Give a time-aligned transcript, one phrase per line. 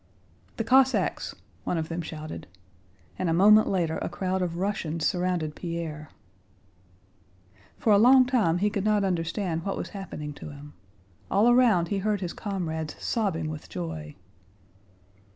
[0.57, 2.47] "The Cossacks!" one of them shouted,
[3.19, 6.09] and a moment later a crowd of Russians surrounded Pierre.
[7.77, 10.73] For a long time he could not understand what was happening to him.
[11.29, 14.15] All around he heard his comrades sobbing with joy.